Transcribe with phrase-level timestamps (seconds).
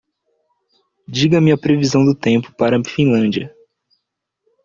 [1.07, 3.55] Diga-me a previsão do tempo para a Finlândia